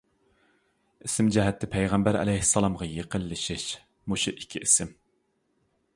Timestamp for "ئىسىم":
1.07-1.29, 4.67-4.95